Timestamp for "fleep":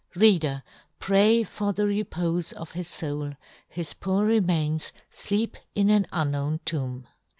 5.11-5.57